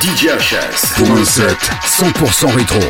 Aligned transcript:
DJ 0.00 0.28
HS. 0.28 0.94
Pour 0.96 1.16
un 1.16 1.24
set 1.24 1.58
100% 1.84 2.54
rétro. 2.54 2.80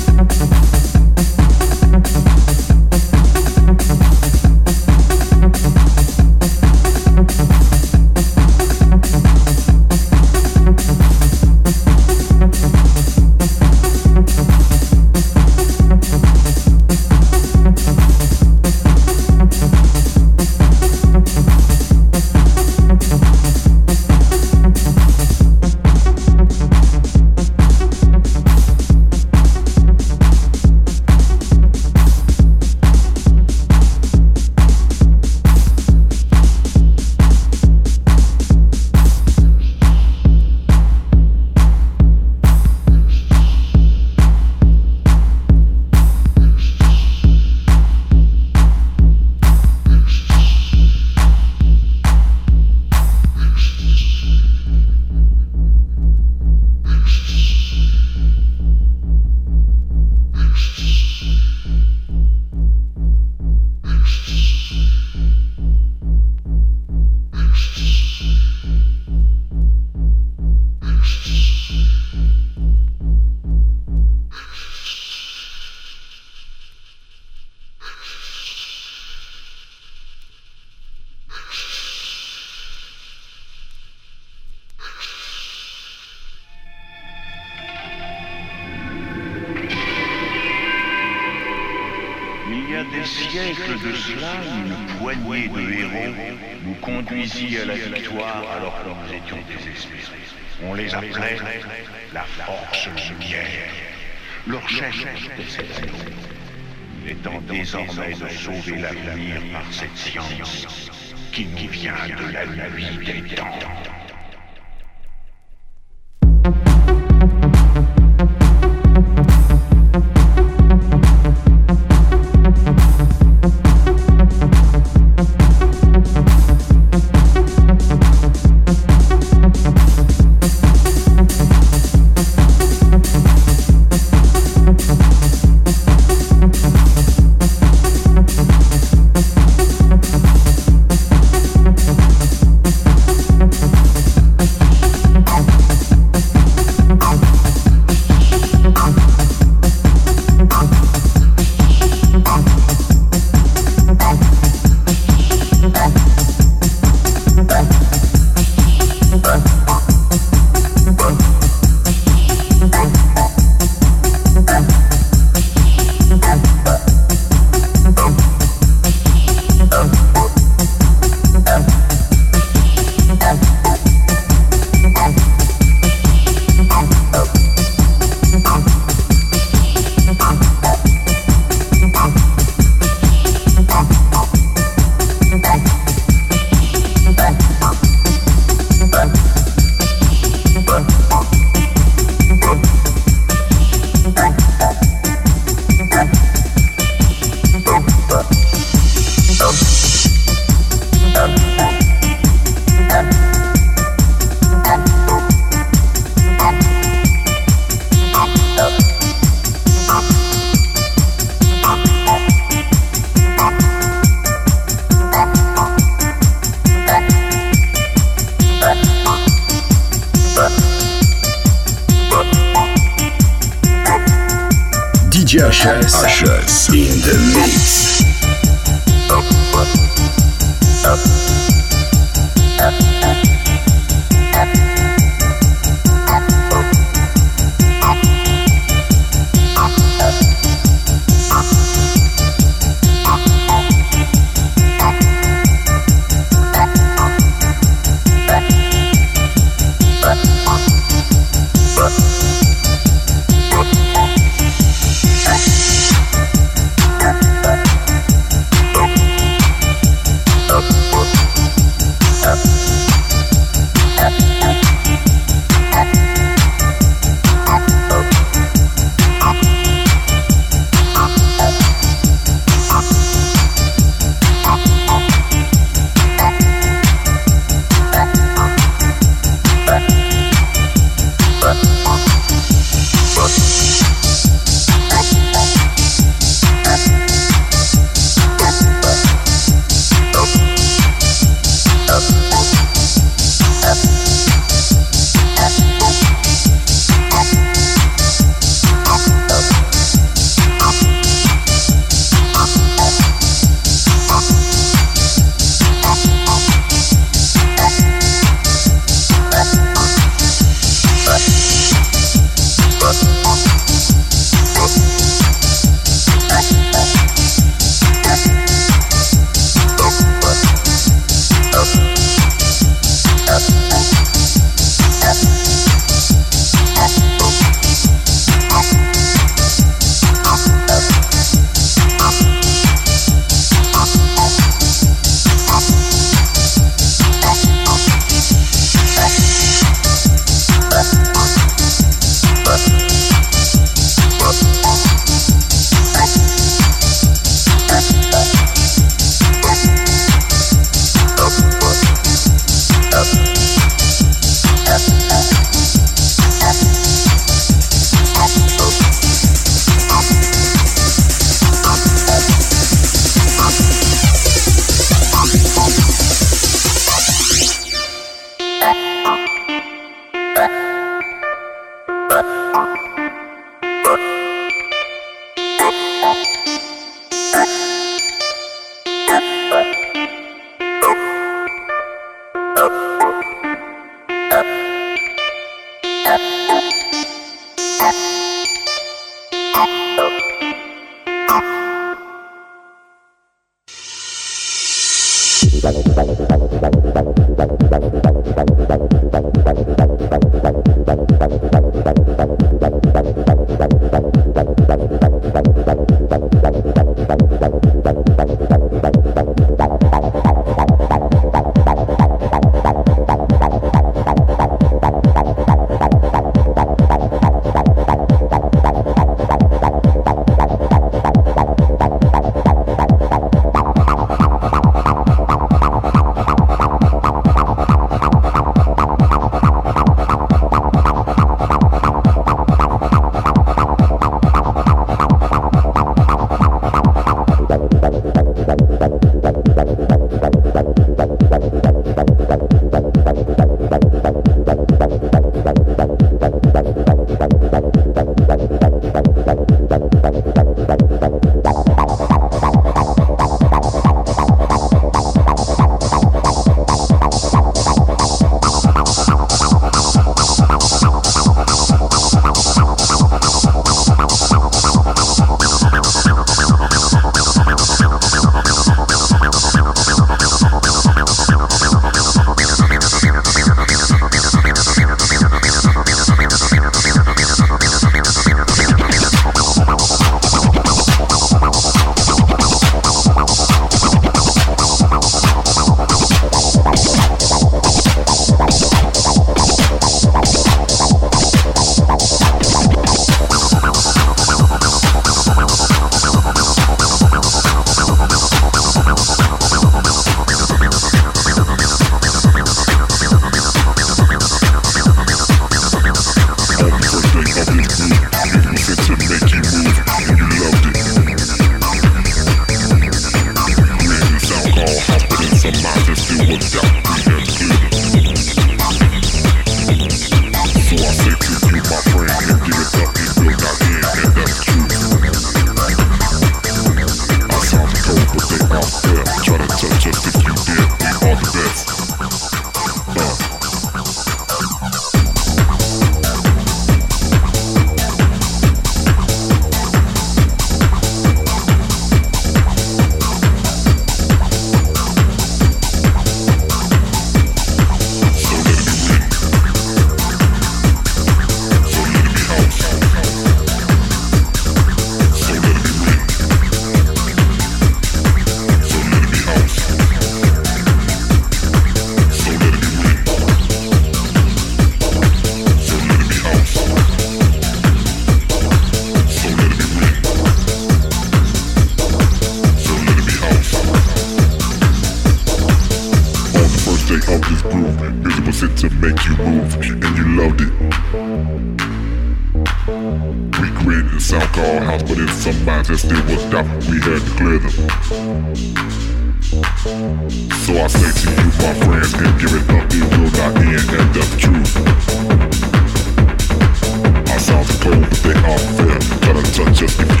Take 598.13 598.23
off 598.25 598.57
them, 598.57 598.99
gotta 598.99 599.31
touch 599.31 599.63
us. 599.63 600.00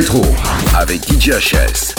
rétro 0.00 0.24
avec 0.78 1.02
DJ 1.12 1.32
HS. 1.32 1.89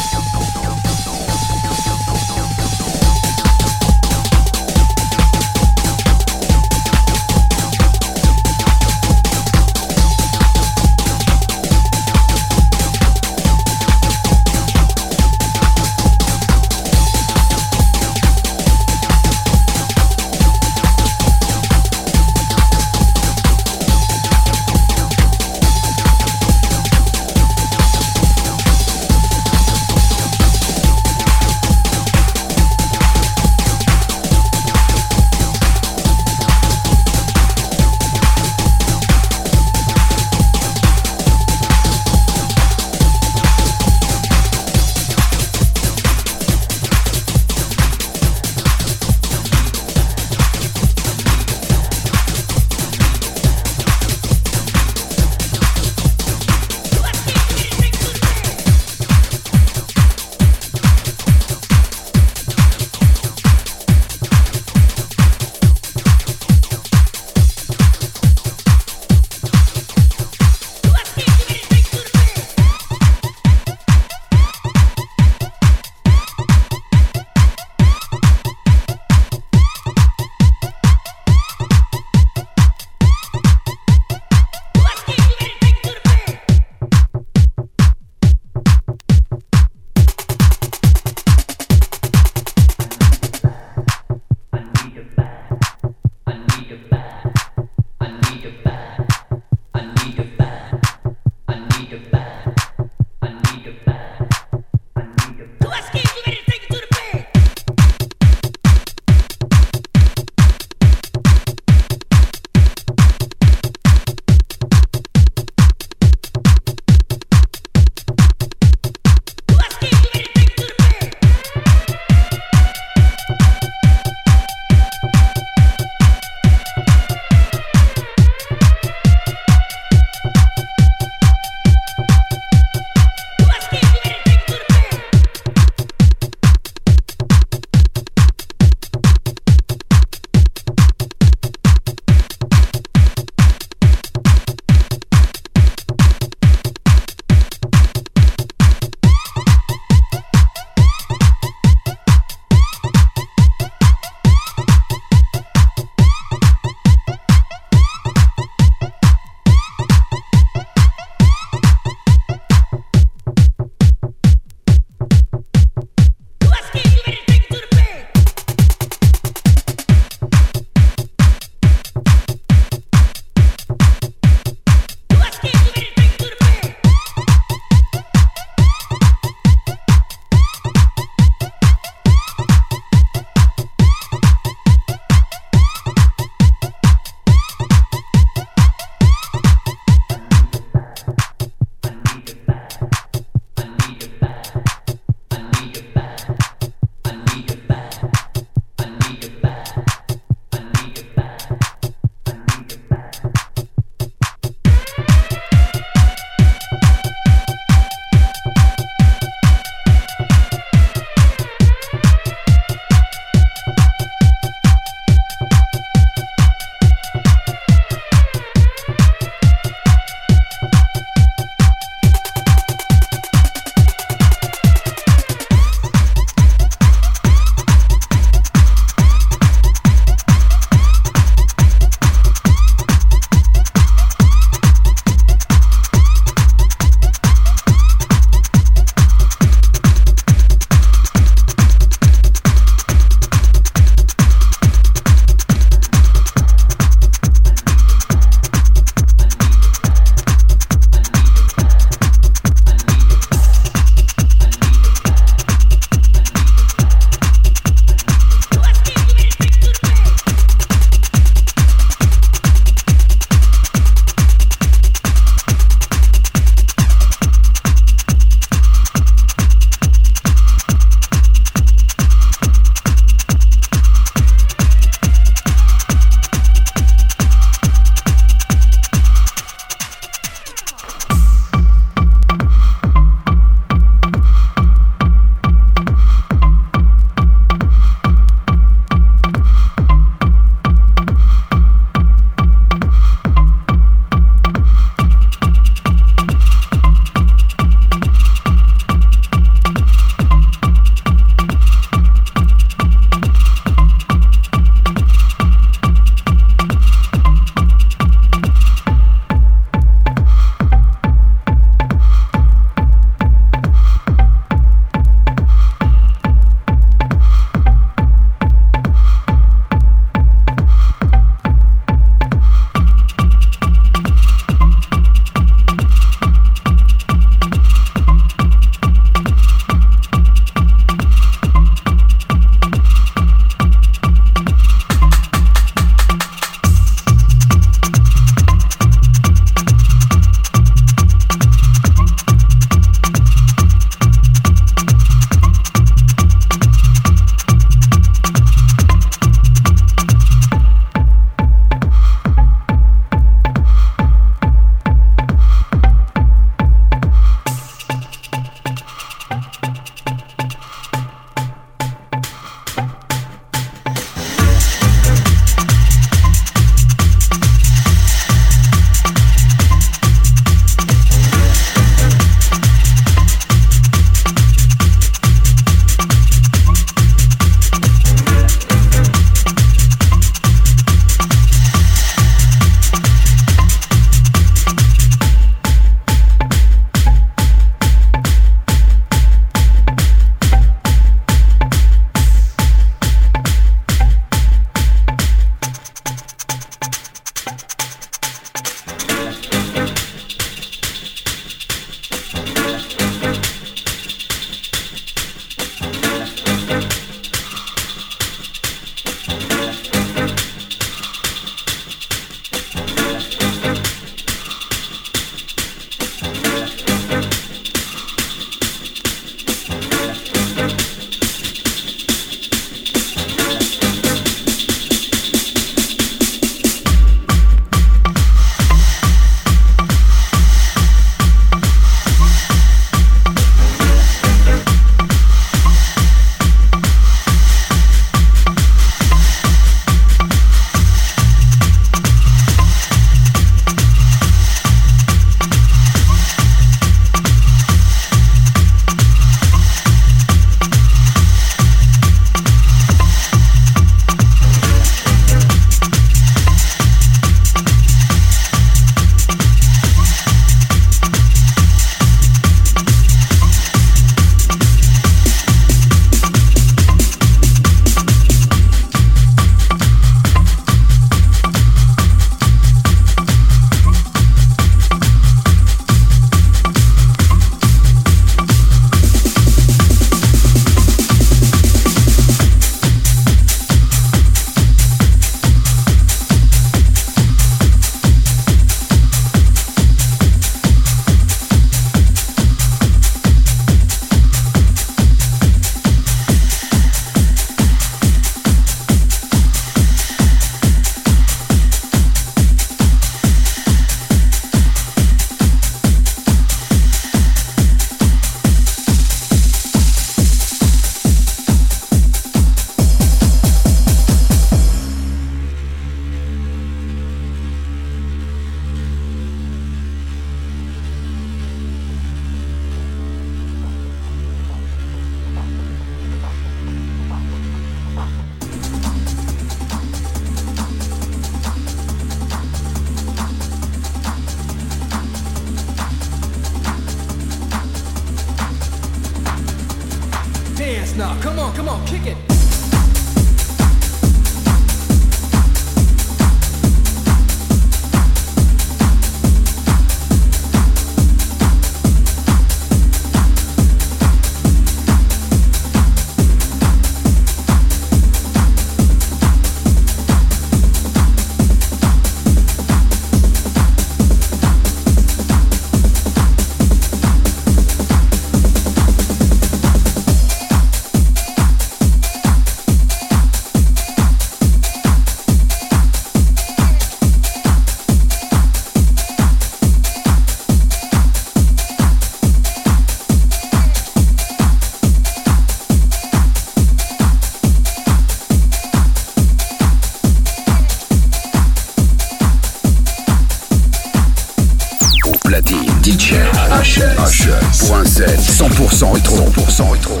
DJ 595.84 596.14
H 596.50 596.80
H.7 596.96 598.18
100% 598.18 598.92
rétro 598.94 599.16
100% 599.18 599.70
rétro 599.70 600.00